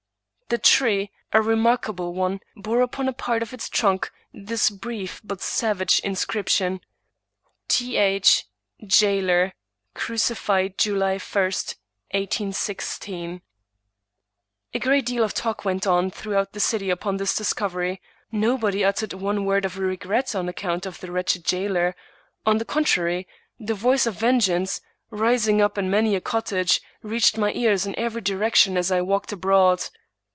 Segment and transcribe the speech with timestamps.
[0.49, 5.39] The tree, a remarkable one, bore upon a part of its trunk this brief but
[5.41, 6.81] savage inscription:
[7.69, 7.95] —"T.
[7.95, 8.45] H.,
[8.85, 9.53] jailer at;
[9.93, 11.49] Cru cified July I,
[12.17, 13.41] 1816."
[14.73, 19.13] A great deal of talk went on throughout the city upon this discovery; nobody uttered
[19.13, 21.95] one word of regret on ac count of the wretched jailer;
[22.45, 23.25] on the contrary,
[23.57, 24.81] the voice of vengeance,
[25.11, 29.31] rising up in many a cottage, reached my ears in every direction as I walked
[29.31, 29.85] abroad.